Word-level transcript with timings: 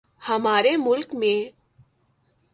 ہمارے 0.21 0.75
ملک 0.77 1.13
میں 1.15 1.37